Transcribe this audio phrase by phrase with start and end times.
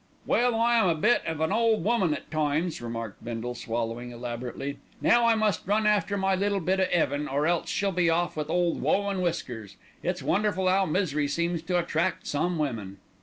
[0.25, 4.79] "Well I am a bit of an ole woman at times," remarked Bindle, swallowing elaborately.
[4.99, 8.35] "Now I must run after my little bit of 'eaven, or else she'll be off
[8.35, 9.75] with Ole Woe and Whiskers.
[10.01, 12.97] It's wonderful 'ow misery seems to attract some women."